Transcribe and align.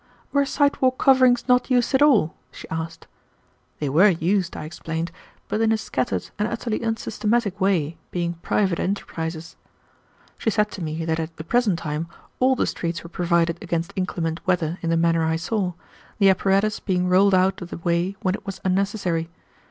"Were 0.31 0.45
sidewalk 0.47 0.97
coverings 0.97 1.47
not 1.47 1.69
used 1.69 1.93
at 1.93 2.01
all?" 2.01 2.33
she 2.51 2.67
asked. 2.71 3.05
They 3.77 3.87
were 3.87 4.09
used, 4.09 4.57
I 4.57 4.63
explained, 4.63 5.11
but 5.47 5.61
in 5.61 5.71
a 5.71 5.77
scattered 5.77 6.31
and 6.39 6.47
utterly 6.47 6.81
unsystematic 6.81 7.61
way, 7.61 7.99
being 8.09 8.33
private 8.41 8.79
enterprises. 8.79 9.57
She 10.39 10.49
said 10.49 10.71
to 10.71 10.81
me 10.81 11.05
that 11.05 11.19
at 11.19 11.37
the 11.37 11.43
present 11.43 11.77
time 11.77 12.07
all 12.39 12.55
the 12.55 12.65
streets 12.65 13.03
were 13.03 13.09
provided 13.11 13.59
against 13.61 13.93
inclement 13.95 14.39
weather 14.47 14.79
in 14.81 14.89
the 14.89 14.97
manner 14.97 15.23
I 15.23 15.35
saw, 15.35 15.73
the 16.17 16.31
apparatus 16.31 16.79
being 16.79 17.07
rolled 17.07 17.35
out 17.35 17.61
of 17.61 17.69
the 17.69 17.77
way 17.77 18.15
when 18.23 18.33
it 18.33 18.43
was 18.43 18.59
unnecessary. 18.65 19.29